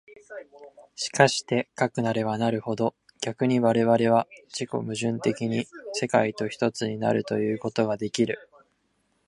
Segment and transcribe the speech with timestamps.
[0.95, 8.49] しかしてかくなればなるほど、逆に我々は自己矛盾的に世界と一つになるということができる。